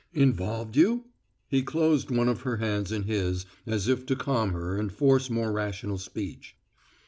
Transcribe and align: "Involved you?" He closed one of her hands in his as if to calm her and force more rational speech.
"Involved 0.15 0.75
you?" 0.75 1.05
He 1.47 1.61
closed 1.61 2.09
one 2.09 2.27
of 2.27 2.41
her 2.41 2.57
hands 2.57 2.91
in 2.91 3.03
his 3.03 3.45
as 3.67 3.87
if 3.87 4.03
to 4.07 4.15
calm 4.15 4.49
her 4.51 4.75
and 4.75 4.91
force 4.91 5.29
more 5.29 5.51
rational 5.51 5.99
speech. 5.99 6.55